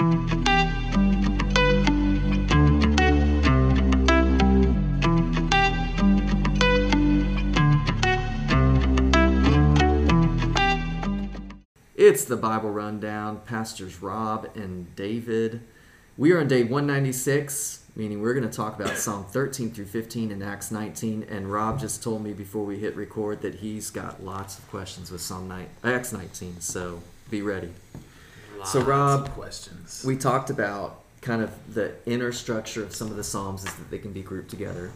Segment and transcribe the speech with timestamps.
[0.00, 0.06] It's
[12.24, 13.42] the Bible Rundown.
[13.44, 15.60] Pastors Rob and David.
[16.16, 20.32] We are on day 196, meaning we're going to talk about Psalm 13 through 15
[20.32, 21.26] and Acts 19.
[21.28, 25.10] And Rob just told me before we hit record that he's got lots of questions
[25.10, 26.62] with Psalm 9, Acts 19.
[26.62, 27.74] So be ready.
[28.60, 30.04] Lots So, Rob, questions.
[30.06, 33.90] We talked about kind of the inner structure of some of the Psalms is that
[33.90, 34.92] they can be grouped together.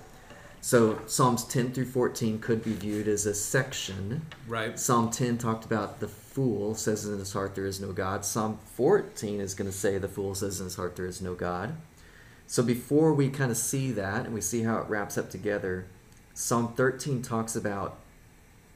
[0.60, 4.26] So Psalms 10 through 14 could be viewed as a section.
[4.46, 4.78] right.
[4.78, 8.24] Psalm 10 talked about the fool says in his heart there is no God.
[8.24, 11.34] Psalm 14 is going to say the fool says in his heart there is no
[11.34, 11.76] God.
[12.46, 15.86] So before we kind of see that and we see how it wraps up together,
[16.34, 17.98] Psalm 13 talks about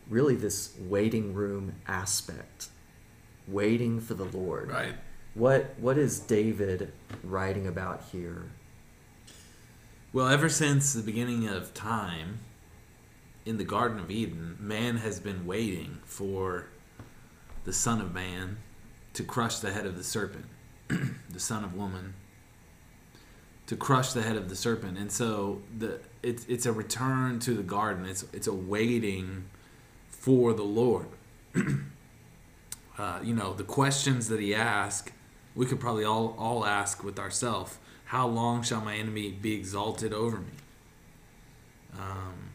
[0.08, 2.68] really this waiting room aspect,
[3.48, 4.70] waiting for the Lord.
[4.70, 4.94] Right.
[5.34, 8.44] What what is David writing about here?
[10.12, 12.38] Well, ever since the beginning of time
[13.44, 16.66] in the Garden of Eden, man has been waiting for
[17.64, 18.58] the Son of Man
[19.12, 20.46] to crush the head of the serpent,
[20.88, 22.14] the Son of Woman
[23.68, 24.98] to crush the head of the serpent.
[24.98, 28.06] And so the it's it's a return to the garden.
[28.06, 29.44] It's it's a waiting
[30.08, 31.06] for the Lord.
[32.98, 35.12] uh, you know, the questions that he asked,
[35.54, 37.78] we could probably all all ask with ourselves.
[38.06, 40.52] How long shall my enemy be exalted over me?
[41.98, 42.50] Um,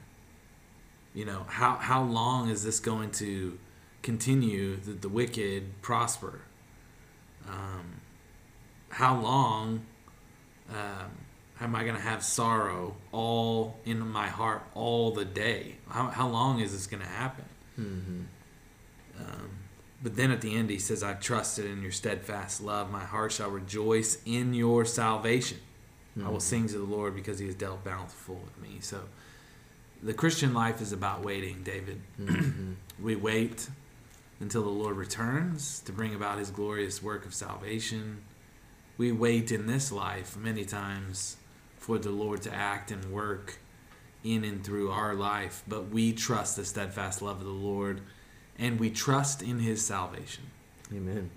[1.14, 3.58] you know, how how long is this going to
[4.02, 6.42] continue that the wicked prosper?
[7.48, 8.02] Um,
[8.90, 9.86] how long
[10.70, 11.12] um,
[11.60, 15.78] am I going to have sorrow all in my heart all the day?
[15.90, 17.46] How, how long is this going to happen?
[19.20, 19.50] Um,
[20.04, 22.92] but then at the end, he says, I trusted in your steadfast love.
[22.92, 25.60] My heart shall rejoice in your salvation.
[26.22, 26.40] I will hmm.
[26.40, 28.80] sing to the Lord because he has dealt bountiful with me.
[28.82, 29.02] So
[30.04, 32.02] the Christian life is about waiting, David.
[32.20, 32.74] Mm-hmm.
[33.00, 33.70] we wait
[34.42, 38.22] until the Lord returns to bring about his glorious work of salvation.
[38.98, 41.38] We wait in this life many times
[41.78, 43.58] for the Lord to act and work
[44.24, 48.02] in and through our life, but we trust the steadfast love of the Lord
[48.58, 50.44] and we trust in his salvation.
[50.92, 51.32] Amen.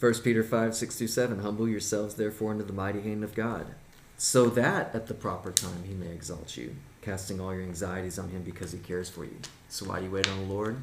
[0.00, 1.38] 1 Peter 5, 6 through 7.
[1.40, 3.74] Humble yourselves, therefore, under the mighty hand of God,
[4.16, 8.28] so that at the proper time he may exalt you, casting all your anxieties on
[8.30, 9.36] him because he cares for you.
[9.68, 10.82] So why do you wait on the Lord?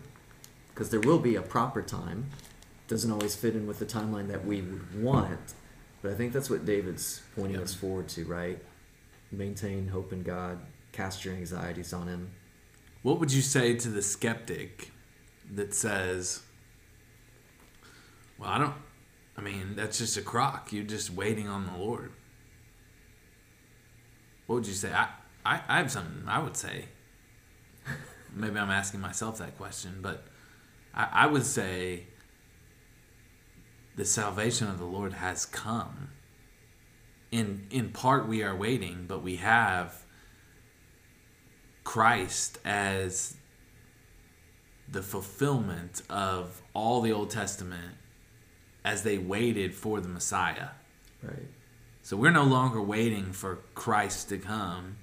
[0.74, 2.30] Because there will be a proper time.
[2.88, 5.54] Doesn't always fit in with the timeline that we would want,
[6.02, 7.64] but I think that's what David's pointing Yeah.
[7.64, 8.60] us forward to, right?
[9.32, 10.60] Maintain hope in God,
[10.92, 12.32] cast your anxieties on him.
[13.02, 14.92] What would you say to the skeptic
[15.50, 16.42] that says,
[18.38, 18.76] Well, I don't,
[19.38, 20.72] I mean, that's just a crock.
[20.72, 22.12] You're just waiting on the Lord.
[24.46, 24.92] What would you say?
[24.92, 25.08] I,
[25.46, 26.86] I, I have something I would say.
[28.36, 30.26] Maybe I'm asking myself that question, but
[30.94, 32.06] I, I would say
[33.96, 36.10] the salvation of the Lord has come.
[37.32, 40.04] In, in part, we are waiting, but we have
[41.84, 43.36] Christ as
[44.92, 47.96] the fulfillment of all the Old Testament
[48.84, 50.70] as they waited for the Messiah.
[51.24, 51.48] Right.
[52.04, 54.98] So we're no longer waiting for Christ to come.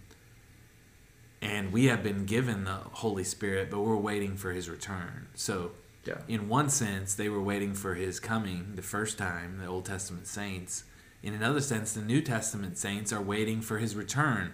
[1.41, 5.29] And we have been given the Holy Spirit, but we're waiting for his return.
[5.35, 5.73] So,
[6.05, 6.19] Yeah.
[6.27, 10.27] in one sense, they were waiting for his coming the first time, the Old Testament
[10.27, 10.85] saints.
[11.23, 14.53] In another sense, the New Testament saints are waiting for his return.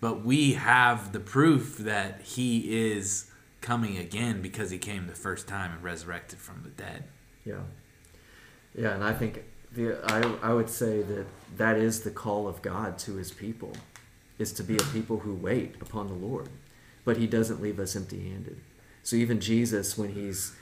[0.00, 3.30] But we have the proof that he is
[3.66, 7.02] coming again because he came the first time and resurrected from the dead.
[7.44, 7.64] Yeah,
[8.78, 12.62] yeah, and I think the I I would say that that is the call of
[12.62, 13.72] God to His people,
[14.38, 16.48] is to be a people who wait upon the Lord,
[17.04, 18.60] but He doesn't leave us empty-handed.
[19.02, 20.52] So even Jesus, when He's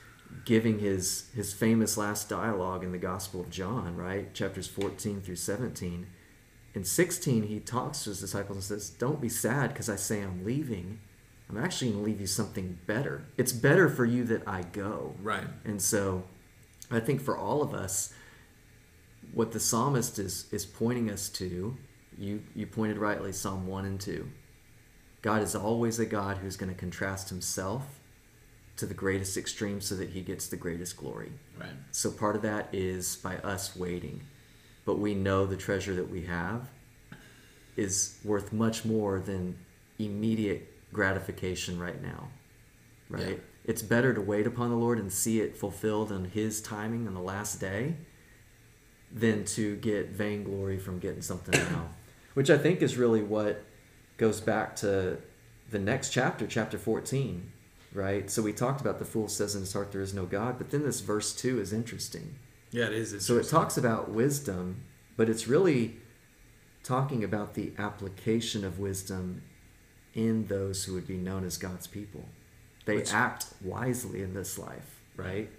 [0.47, 5.37] giving his his famous last dialogue in the Gospel of John, right, chapters fourteen through
[5.37, 6.07] seventeen,
[6.75, 10.23] in sixteen he talks to his disciples and says, "Don't be sad because I say
[10.23, 11.01] I'm leaving."
[11.49, 13.25] I'm actually going to leave you something better.
[13.37, 15.15] It's better for you that I go.
[15.23, 15.47] Right.
[15.65, 16.25] And so
[16.91, 18.13] I think for all of us,
[19.33, 21.77] what the psalmist is, is pointing us to,
[22.19, 24.29] you, you pointed rightly, Psalm 1 and 2.
[25.23, 27.99] God is always a God who's going to contrast himself
[28.77, 31.33] to the greatest extreme so that he gets the greatest glory.
[31.59, 31.71] Right.
[31.93, 34.23] So part of that is by us waiting.
[34.85, 36.69] But we know the treasure that we have
[37.77, 39.57] is worth much more than
[39.99, 42.29] immediate gratification right now.
[43.11, 43.29] Right?
[43.29, 43.45] Yeah.
[43.67, 47.13] It's better to wait upon the Lord and see it fulfilled in his timing in
[47.13, 47.97] the last day
[49.13, 51.89] than to get vainglory from getting something now.
[52.35, 53.63] Which I think is really what
[54.17, 55.19] goes back to
[55.71, 57.53] the next chapter, chapter 14,
[57.93, 58.31] right?
[58.31, 60.71] So we talked about the fool says in his heart there is no God, but
[60.71, 62.35] then this verse 2 is interesting.
[62.71, 63.25] Yeah, it is.
[63.25, 64.83] So it talks about wisdom,
[65.17, 65.97] but it's really
[66.83, 69.43] talking about the application of wisdom
[70.15, 72.25] in those who would be known as God's people.
[72.85, 75.51] They Which- act wisely in this life, right?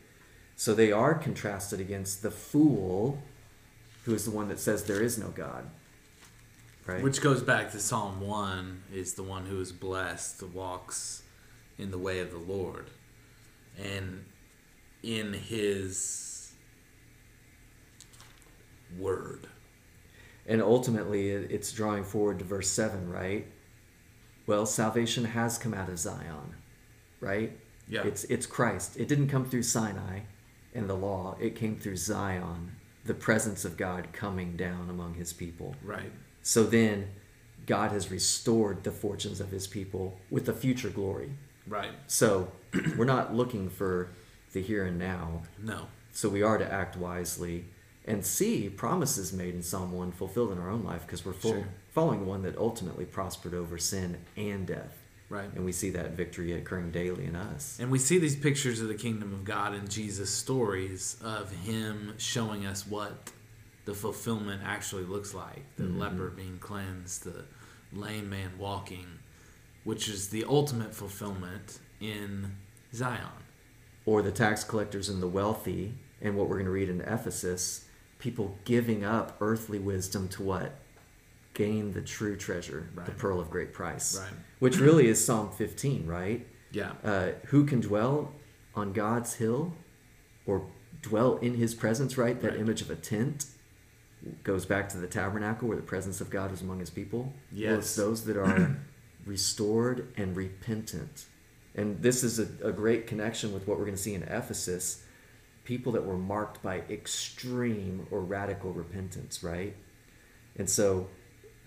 [0.55, 3.21] So they are contrasted against the fool,
[4.05, 5.69] who is the one that says there is no God,
[6.85, 7.03] right?
[7.03, 11.23] Which goes back to Psalm 1 is the one who is blessed walks
[11.77, 12.89] in the way of the Lord.
[13.77, 14.23] And
[15.05, 16.53] in his
[18.97, 19.47] word.
[20.47, 23.45] And ultimately, it's drawing forward to verse 7, right?
[24.47, 26.55] Well, salvation has come out of Zion,
[27.19, 27.57] right?
[27.87, 28.03] Yeah.
[28.03, 28.97] It's, it's Christ.
[28.97, 30.21] It didn't come through Sinai
[30.75, 32.75] and the law, it came through Zion,
[33.05, 35.75] the presence of God coming down among his people.
[35.81, 36.11] Right.
[36.43, 37.07] So then,
[37.65, 41.31] God has restored the fortunes of his people with a future glory.
[41.65, 41.91] Right.
[42.07, 42.51] So,
[42.97, 44.09] we're not looking for
[44.51, 45.43] the here and now.
[45.57, 45.87] No.
[46.11, 47.65] So we are to act wisely
[48.05, 51.51] and see promises made in Psalm 1 fulfilled in our own life because we're full,
[51.53, 51.67] Sure.
[51.91, 54.95] following one that ultimately prospered over sin and death.
[55.27, 55.51] Right.
[55.55, 57.79] And we see that victory occurring daily in us.
[57.79, 62.13] And we see these pictures of the kingdom of God in Jesus' stories of him
[62.17, 63.31] showing us what
[63.85, 65.97] the fulfillment actually looks like the Mhm.
[65.97, 67.45] leper being cleansed, the
[67.91, 69.19] lame man walking,
[69.83, 72.55] which is the ultimate fulfillment in
[72.93, 73.43] Zion.
[74.05, 77.85] Or the tax collectors and the wealthy, and what we're going to read in Ephesus,
[78.19, 80.73] people giving up earthly wisdom to what?
[81.53, 84.19] Gain the true treasure, the pearl of great price.
[84.19, 84.29] Right.
[84.59, 86.45] Which really is Psalm 15, right?
[86.71, 86.91] Yeah.
[87.05, 88.33] uh, who can dwell
[88.75, 89.73] on God's hill
[90.45, 90.65] or
[91.01, 92.41] dwell in his presence, right?
[92.41, 92.59] That Right.
[92.59, 93.45] image of a tent
[94.43, 97.19] goes back to the tabernacle where the presence of God was among his people.
[97.19, 97.95] Well, it's Yes.
[97.95, 98.75] those that are
[99.25, 101.25] restored and repentant.
[101.75, 105.03] And this is a, a great connection with what we're going to see in Ephesus.
[105.65, 109.75] People that were marked by extreme or radical repentance, right?
[110.57, 111.09] And so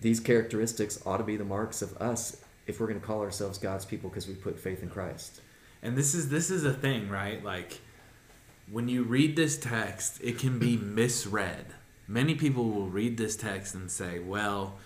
[0.01, 3.57] these characteristics ought to be the marks of us if we're going to call ourselves
[3.57, 5.41] God's people because we put faith in Christ.
[5.81, 7.43] And this is this is a thing, right?
[7.43, 7.81] Like
[8.71, 11.65] when you read this text, it can be misread.
[12.07, 14.77] Many people will read this text and say, "Well,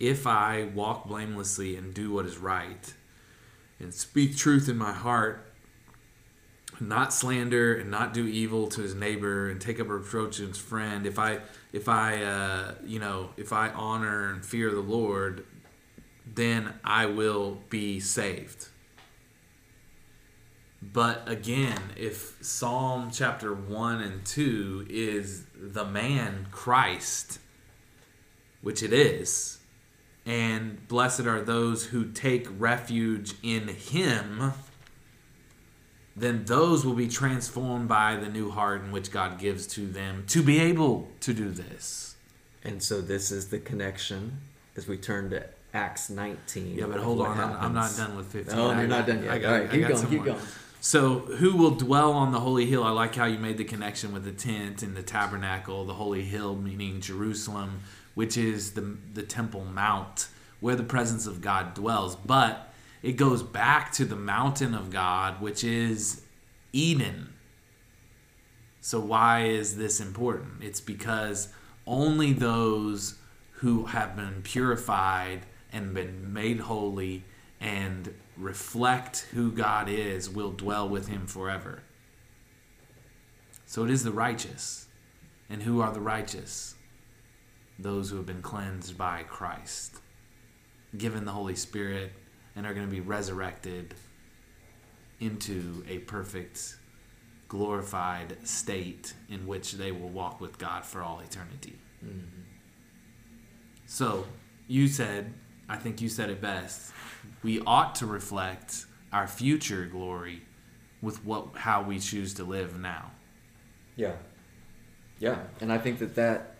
[0.00, 2.92] if I walk blamelessly and do what is right
[3.78, 5.53] and speak truth in my heart,
[6.80, 10.58] not slander and not do evil to his neighbor and take up reproach to his
[10.58, 11.40] friend, if I
[11.72, 15.44] if I uh, you know, if I honor and fear the Lord,
[16.26, 18.68] then I will be saved."
[20.92, 27.38] But again, if Psalm chapter 1 and 2 is the man Christ,
[28.60, 29.58] which it is,
[30.26, 34.52] and blessed are those who take refuge in him,
[36.16, 40.24] then those will be transformed by the new heart in which God gives to them
[40.28, 42.14] to be able to do this.
[42.62, 44.38] And so this is the connection
[44.76, 45.44] as we turn to
[45.74, 46.76] Acts 19.
[46.78, 48.58] Yeah, but hold on, I'm, I'm not done with 15.
[48.58, 49.32] Oh, I you're not done yet.
[49.32, 50.40] I got- All right, keep going, keep going.
[50.80, 52.84] So, who will dwell on the holy hill?
[52.84, 56.22] I like how you made the connection with the tent and the tabernacle, the holy
[56.22, 57.80] hill meaning Jerusalem,
[58.14, 60.28] which is the the temple mount
[60.60, 62.16] where the presence of God dwells.
[62.16, 62.72] But
[63.04, 66.22] it goes back to the mountain of God, which is
[66.72, 67.34] Eden.
[68.80, 70.62] So why is this important?
[70.62, 71.48] It's because
[71.86, 73.16] only those
[73.56, 77.24] who have been purified and been made holy
[77.60, 81.82] and reflect who God is will dwell with him forever.
[83.66, 84.86] So it is the righteous.
[85.50, 86.74] And who are the righteous?
[87.78, 89.98] Those who have been cleansed by Christ,
[90.96, 92.12] given the Holy Spirit,
[92.56, 93.94] and are going to be resurrected
[95.20, 96.76] into a perfect,
[97.48, 101.78] glorified state in which they will walk with God for all eternity.
[102.04, 102.42] Mm-hmm.
[103.86, 104.26] So,
[104.66, 105.32] you said,
[105.68, 106.92] I think you said it best.
[107.42, 110.42] We ought to reflect our future glory
[111.00, 113.12] with what how we choose to live now.
[113.96, 114.14] Yeah.
[115.18, 115.38] Yeah.
[115.60, 116.53] And I think that that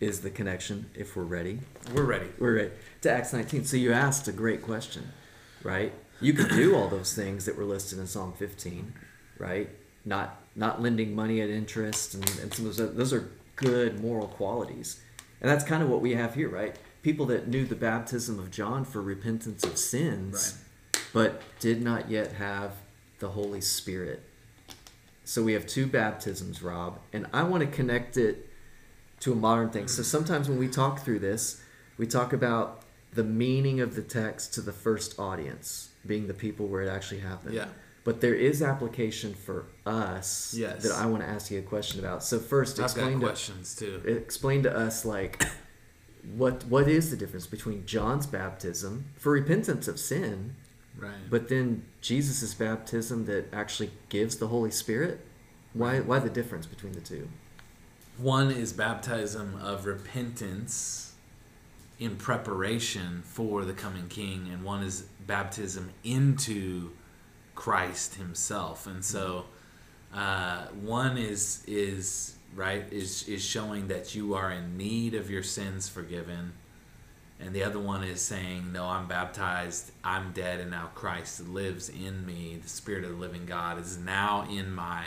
[0.00, 1.60] is the connection if we're ready.
[1.94, 2.28] We're ready.
[2.38, 2.70] We're ready.
[3.02, 3.64] To Acts 19.
[3.66, 5.12] So you asked a great question,
[5.62, 5.92] right?
[6.20, 8.94] You could do all those things that were listed in Psalm 15,
[9.38, 9.68] right?
[10.04, 14.26] Not not lending money at interest and, and some of those, those are good moral
[14.26, 15.00] qualities.
[15.40, 16.76] And that's kind of what we have here, right?
[17.02, 20.62] People that knew the baptism of John for repentance of sins,
[21.12, 22.72] but did not yet have
[23.20, 24.22] the Holy Spirit.
[25.24, 28.49] So we have two baptisms, Rob, and I want to connect it
[29.20, 29.88] to a modern thing.
[29.88, 31.62] So sometimes when we talk through this,
[31.98, 36.66] we talk about the meaning of the text to the first audience, being the people
[36.66, 37.54] where it actually happened.
[37.54, 37.66] Yeah.
[38.02, 40.82] But there is application for us Yes.
[40.84, 42.24] that I want to ask you a question about.
[42.24, 44.00] So first, I've got explain to, questions too.
[44.06, 45.44] explain to us like
[46.36, 50.54] what what is the difference between John's baptism for repentance of sin,
[50.96, 51.12] Right.
[51.28, 55.20] but then Jesus' baptism that actually gives the Holy Spirit?
[55.74, 57.28] Why why the difference between the two?
[58.20, 61.14] One is baptism of repentance
[61.98, 66.90] in preparation for the coming king, and one is baptism into
[67.54, 68.86] Christ Himself.
[68.86, 69.46] And so,
[70.12, 75.42] uh, one is is right is is showing that you are in need of your
[75.42, 76.52] sins forgiven,
[77.38, 79.92] and the other one is saying, "No, I'm baptized.
[80.04, 82.58] I'm dead, and now Christ lives in me.
[82.62, 85.06] The Spirit of the living God is now in my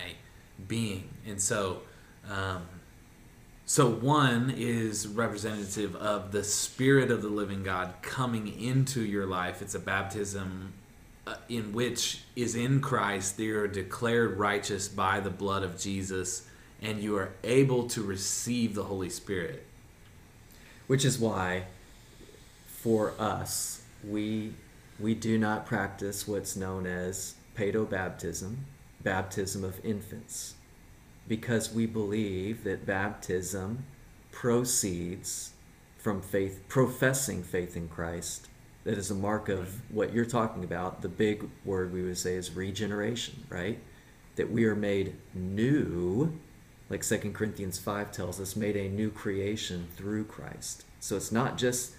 [0.68, 1.84] being." And so.
[2.28, 2.66] Um,
[3.66, 9.62] so one is representative of the spirit of the living God coming into your life.
[9.62, 10.74] It's a baptism
[11.26, 16.46] uh, in which is in Christ you are declared righteous by the blood of Jesus
[16.82, 19.66] and you are able to receive the Holy Spirit.
[20.88, 21.64] Which is why,
[22.68, 24.54] for us, we
[25.00, 28.56] we do not practice what's known as paedobaptism,
[29.02, 30.56] baptism of infants,
[31.28, 33.86] because we believe that baptism
[34.32, 35.54] proceeds
[35.98, 38.48] from faith, professing faith in Christ.
[38.84, 41.02] That is a mark of what you're talking about.
[41.02, 43.80] The big word we would say is regeneration, right?
[44.36, 46.38] That we are made new
[46.94, 50.86] like 2 Corinthians 5 tells us, made a new creation through Christ.
[51.00, 51.94] So it's not just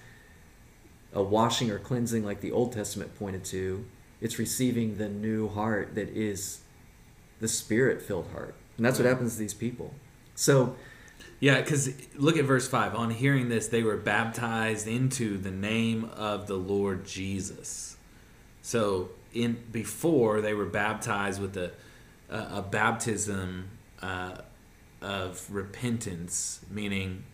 [1.12, 3.87] a washing or cleansing like the Old Testament pointed to,
[4.21, 6.61] it's receiving the new heart that is
[7.40, 8.54] the spirit filled heart.
[8.76, 9.95] And that's what happens to these people.
[10.35, 10.76] So,
[11.40, 12.95] Yeah, because look at verse 5.
[12.95, 17.97] On hearing this, they were baptized into the name of the Lord Jesus.
[18.62, 21.73] So, in before they were baptized with a,
[22.31, 23.69] a, a baptism
[24.00, 24.38] uh,
[25.02, 27.25] of repentance, meaning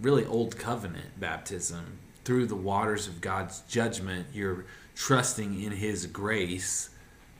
[0.00, 1.98] really old covenant baptism.
[2.24, 4.64] Through the waters of God's judgment, you're
[4.94, 6.90] trusting in His grace,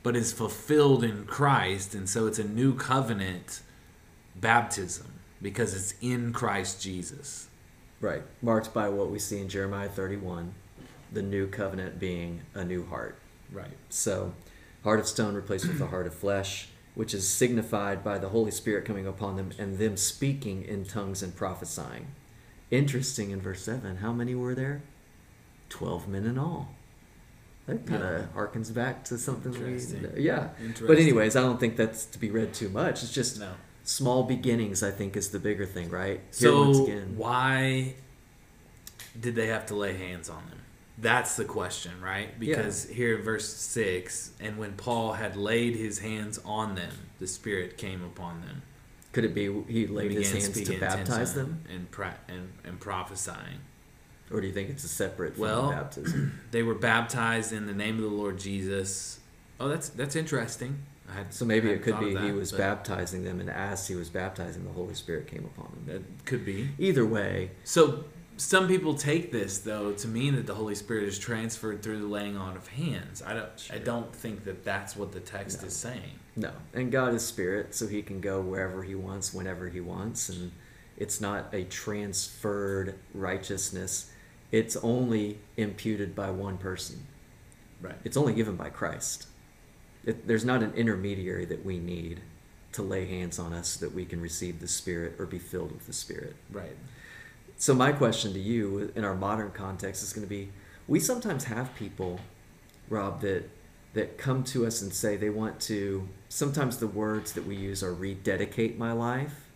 [0.03, 1.95] but is fulfilled in Christ.
[1.95, 3.61] And so it's a new covenant
[4.37, 7.49] baptism because it's in Christ Jesus.
[8.01, 10.55] right, marked by what we see in Jeremiah 31,
[11.13, 13.19] the new covenant being a new heart.
[13.53, 13.77] Right.
[13.89, 14.33] So,
[14.85, 18.51] heart of stone replaced with the heart of flesh, which is signified by the Holy
[18.51, 22.09] Spirit coming upon them and them speaking in tongues and prophesying.
[22.71, 24.83] Interesting in verse 7, how many were there?
[25.71, 26.75] 12 men in all.
[27.67, 28.27] That kind of Yeah.
[28.35, 30.11] harkens back to something Interesting.
[30.15, 30.23] we.
[30.23, 30.49] Yeah.
[30.87, 33.03] But, anyways, I don't think that's to be read too much.
[33.03, 33.53] It's just No.
[33.85, 36.21] small beginnings, I think, is the bigger thing, right?
[36.31, 37.15] So again.
[37.17, 37.95] why
[39.19, 40.59] did they have to lay hands on them?
[40.99, 42.39] That's the question, right?
[42.39, 47.27] Because here in verse 6, and when Paul had laid his hands on them, the
[47.27, 48.63] Spirit came upon them.
[49.13, 51.65] Could it be he laid his hands to baptize them?
[51.69, 51.87] And,
[52.29, 53.61] and, and prophesying.
[54.33, 56.39] Or do you think it's a separate from Well, the baptism?
[56.51, 59.19] They were baptized in the name of the Lord Jesus.
[59.59, 60.79] Oh, that's that's interesting.
[61.11, 64.09] I had, So maybe it could be he was baptizing them, and as he was
[64.09, 65.85] baptizing, the Holy Spirit came upon them.
[65.87, 66.69] That could be.
[66.79, 68.05] Either way, So
[68.37, 72.07] some people take this though to mean that the Holy Spirit is transferred through the
[72.07, 73.23] laying on of hands.
[73.27, 73.69] I don't.
[73.73, 75.67] I don't think that that's what the text No.
[75.67, 76.19] is saying.
[76.37, 76.53] no.
[76.73, 80.53] And God is spirit, so he can go wherever he wants, whenever he wants, and
[80.97, 84.11] it's not a transferred righteousness.
[84.53, 87.07] It's only imputed by one person.
[87.81, 87.97] Right.
[88.05, 89.27] It's only given by Christ.
[90.05, 92.21] It, there's not an intermediary that we need
[92.73, 95.73] to lay hands on us so that we can receive the Spirit or be filled
[95.73, 96.37] with the Spirit.
[96.53, 96.77] Right.
[97.57, 100.51] So my question to you in our modern context is going to be
[100.89, 102.21] we sometimes have people
[102.89, 103.49] Rob that
[103.93, 107.83] that come to us and say they want to sometimes the words that we use
[107.83, 109.50] are rededicate my life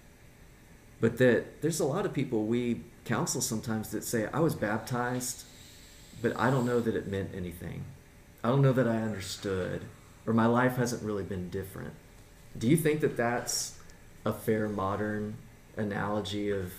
[1.04, 5.44] but that there's a lot of people we counsel sometimes that say I was baptized
[6.22, 7.84] but I don't know that it meant anything.
[8.42, 9.82] I don't know that I understood
[10.26, 11.92] or my life hasn't really been different.
[12.56, 13.78] Do you think that that's
[14.24, 15.36] a fair modern
[15.76, 16.72] analogy of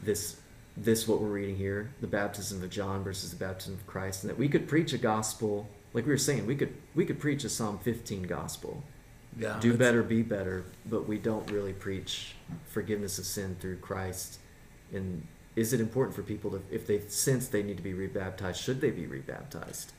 [0.00, 0.40] this
[0.74, 4.30] this what we're reading here the baptism of john versus the baptism of christ and
[4.30, 7.42] that we could preach a gospel like we were saying we could we could preach
[7.42, 8.84] a psalm 15 gospel
[9.38, 9.58] Yeah.
[9.60, 12.34] do better be better but we don't really preach
[12.66, 14.40] forgiveness of sin through christ
[14.92, 18.60] and is it important for people to if they sense they need to be rebaptized
[18.60, 19.92] should they be rebaptized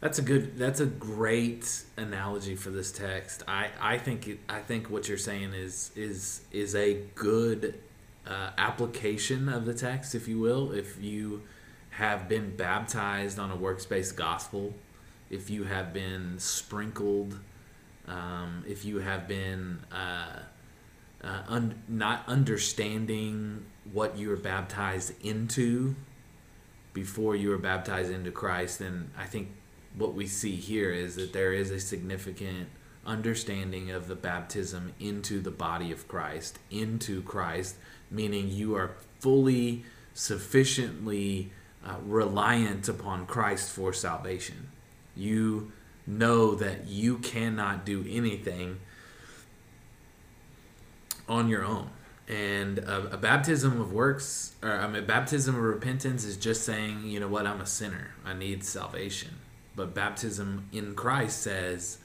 [0.00, 0.58] That's a good.
[0.58, 3.44] That's a great analogy for this text.
[3.46, 7.78] I I think it, I think what you're saying is is is a good
[8.26, 11.42] uh, application of the text, if you will, if you
[11.90, 14.74] have been baptized on a works based gospel,
[15.30, 17.38] if you have been sprinkled,
[18.12, 20.40] um, if you have been uh,
[21.24, 25.96] uh, un- not understanding what you were baptized into
[26.92, 29.48] before you were baptized into Christ, then I think
[29.96, 32.68] what we see here is that there is a significant
[33.06, 37.76] understanding of the baptism into the body of Christ, into Christ,
[38.10, 41.50] meaning you are fully, sufficiently
[41.84, 44.68] uh, reliant upon Christ for salvation.
[45.16, 45.72] You
[46.06, 48.80] know that you cannot do anything
[51.28, 51.90] on your own.
[52.28, 57.06] And a, a baptism of works, or I mean, baptism of repentance is just saying,
[57.06, 58.12] you know what, I'm a sinner.
[58.24, 59.36] I need salvation.
[59.74, 61.98] But baptism in Christ says,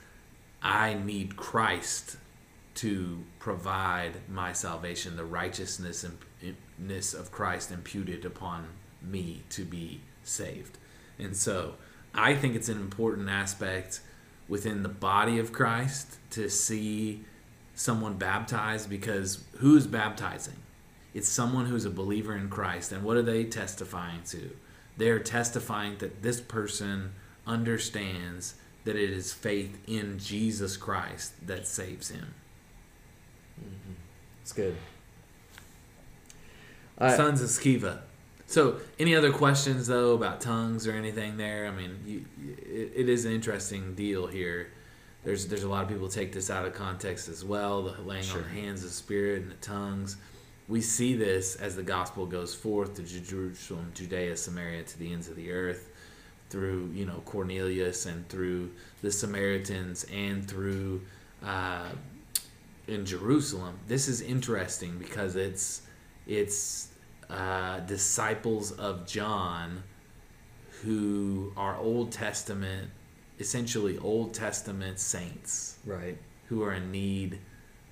[0.62, 2.16] I need Christ
[2.76, 8.68] to provide my salvation, the righteousness of Christ imputed upon
[9.02, 10.78] me to be saved.
[11.18, 11.74] And so
[12.14, 14.00] I think it's an important aspect
[14.48, 17.24] within the body of Christ to see
[17.74, 20.56] someone baptized because who is baptizing?
[21.14, 22.92] It's someone who's a believer in Christ.
[22.92, 24.50] And what are they testifying to?
[24.96, 27.12] They're testifying that this person
[27.46, 32.34] understands that it is faith in Jesus Christ that saves him.
[33.60, 33.92] Mm-hmm.
[34.42, 34.76] It's good.
[36.98, 38.00] Sons of Sceva.
[38.48, 41.66] So, any other questions though about tongues or anything there?
[41.66, 42.24] I mean, you,
[42.64, 44.72] it, it is an interesting deal here.
[45.22, 47.82] There's there's a lot of people take this out of context as well.
[47.82, 48.38] The laying sure.
[48.38, 50.16] on the hands of spirit and the tongues.
[50.66, 55.28] We see this as the gospel goes forth to Jerusalem, Judea, Samaria, to the ends
[55.28, 55.90] of the earth
[56.48, 58.70] through you know Cornelius and through
[59.02, 61.02] the Samaritans and through
[61.44, 61.90] uh,
[62.86, 63.78] in Jerusalem.
[63.88, 65.82] This is interesting because it's
[66.26, 66.88] it's
[67.30, 69.82] uh, disciples of John
[70.82, 72.90] who are Old Testament,
[73.38, 76.16] essentially Old Testament saints, right?
[76.48, 77.38] Who are in need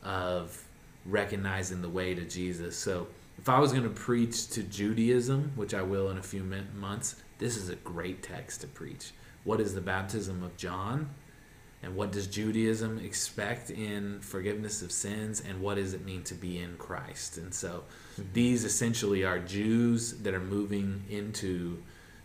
[0.02, 0.62] of
[1.04, 2.76] recognizing the way to Jesus.
[2.76, 6.42] So if I was going to preach to Judaism, which I will in a few
[6.74, 9.12] months, this is a great text to preach.
[9.44, 11.10] What is the baptism of John?
[11.82, 15.42] And what does Judaism expect in forgiveness of sins?
[15.46, 17.36] And what does it mean to be in Christ?
[17.38, 17.84] And so
[18.14, 18.22] mm-hmm.
[18.32, 21.82] these essentially are Jews that are moving into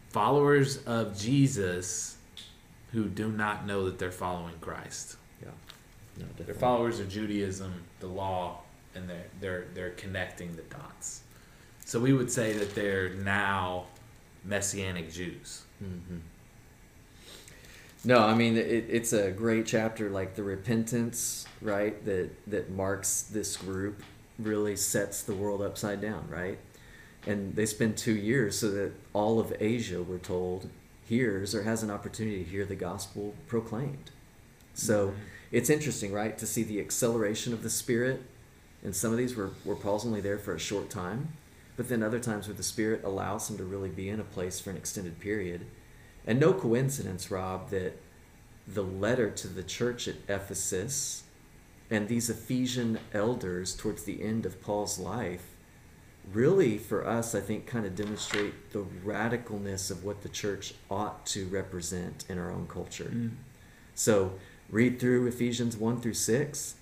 [0.09, 2.17] followers of Jesus
[2.91, 5.17] who do not know that they're following Christ.
[5.41, 5.49] Yeah.
[6.17, 8.59] No, they're followers of Judaism, the law,
[8.95, 11.21] and they're they're they're connecting the dots.
[11.85, 13.85] So we would say that they're now
[14.43, 15.63] Messianic Jews.
[15.83, 16.17] Mm-hmm.
[18.03, 22.03] No, I mean it, it's a great chapter, like the repentance, right?
[22.05, 24.03] That that marks this group
[24.39, 26.57] really sets the world upside down, right?
[27.27, 30.69] And they spend two years so that all of Asia, we're told,
[31.05, 34.09] hears or has an opportunity to hear the gospel proclaimed.
[34.73, 35.17] So mm-hmm.
[35.51, 38.23] it's interesting, right, to see the acceleration of the Spirit.
[38.83, 41.33] And some of these were, were Paul's only there for a short time
[41.81, 44.59] but then other times where the Spirit allows him to really be in a place
[44.59, 45.65] for an extended period.
[46.25, 47.97] And no coincidence, Rob, that
[48.67, 51.23] the letter to the church at Ephesus
[51.89, 55.51] and these Ephesian elders towards the end of Paul's life
[56.31, 61.25] really, for us, I think, kind of demonstrate the radicalness of what the church ought
[61.27, 63.11] to represent in our own culture.
[63.13, 63.31] Mm.
[63.95, 64.33] So,
[64.69, 66.75] read through Ephesians 1 through 6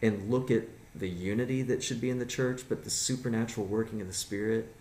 [0.00, 4.00] and look at the unity that should be in the church, but the supernatural working
[4.00, 4.74] of the Spirit,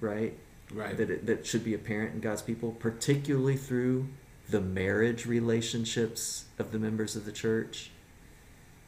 [0.00, 0.38] right?
[0.72, 0.96] Right.
[0.96, 4.08] That it, that should be apparent in God's people, particularly through
[4.48, 7.90] the marriage relationships of the members of the church.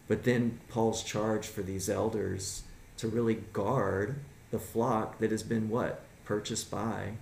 [0.08, 2.64] But then Paul's charge for these elders
[2.96, 4.16] to really guard
[4.50, 7.12] the flock that has been what purchased by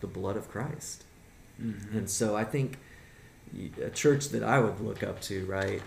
[0.00, 1.04] the blood of Christ.
[1.60, 1.98] Mm-hmm.
[1.98, 2.78] And so I think
[3.82, 5.82] a church that I would look up to, right,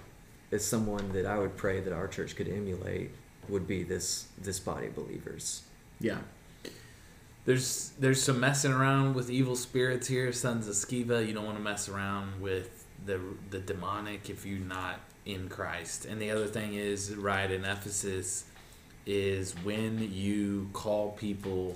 [0.51, 3.11] is someone that I would pray that our church could emulate
[3.47, 5.63] would be this this body of believers.
[5.99, 6.19] Yeah.
[7.49, 11.25] There's there's some messing around with evil spirits here, sons of Sceva.
[11.25, 16.05] You don't want to mess around with the the demonic if you're not in Christ.
[16.05, 18.43] And the other thing is, right in Ephesus,
[19.07, 21.75] is when you call people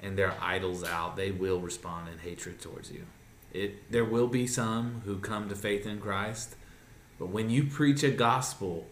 [0.00, 3.06] and their idols out, they will respond in hatred towards you.
[3.50, 6.54] It there will be some who come to faith in Christ
[7.18, 8.86] but when you preach a gospel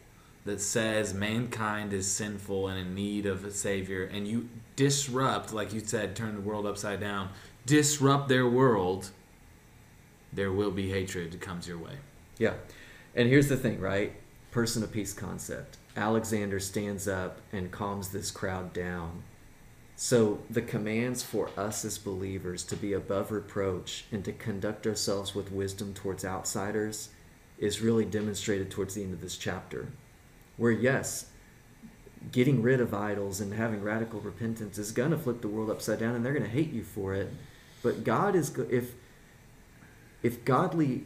[0.45, 5.73] that says mankind is sinful and in need of a savior, and you disrupt, like
[5.73, 7.31] you said, turn the world upside down,
[7.65, 9.11] disrupt their world,
[10.33, 11.95] there will be hatred that comes your way.
[12.39, 12.55] Yeah.
[13.15, 14.13] And here's the thing, right?
[14.57, 15.77] person of peace concept.
[15.99, 19.23] Alexander stands up and calms this crowd down.
[19.97, 25.35] So the commands for us as believers to be above reproach and to conduct ourselves
[25.35, 27.11] with wisdom towards outsiders
[27.59, 29.89] is really demonstrated towards the end of this chapter.
[30.57, 31.27] Where, yes,
[32.33, 36.01] getting rid of idols and having radical repentance is going to flip the world upside
[36.01, 37.33] down and they're going to hate you for it.
[37.83, 38.93] But God is, if,
[40.23, 41.05] if godly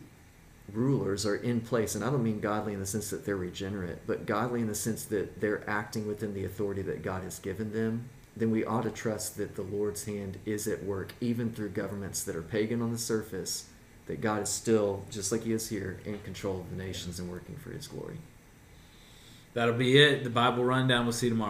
[0.73, 4.07] rulers are in place, and I don't mean godly in the sense that they're regenerate,
[4.07, 7.73] but godly in the sense that they're acting within the authority that God has given
[7.73, 11.71] them, then we ought to trust that the Lord's hand is at work, even through
[11.71, 13.69] governments that are pagan on the surface,
[14.07, 17.31] that God is still, just like He is here, in control of the nations and
[17.31, 18.19] working for His glory.
[19.53, 20.25] That'll be it.
[20.25, 21.05] The Bible rundown.
[21.05, 21.49] We'll see you tomorrow.